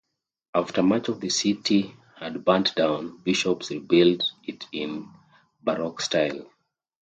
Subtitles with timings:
[0.55, 5.11] After much of the city had burned down, bishops rebuilt it in
[5.63, 6.49] Baroque style.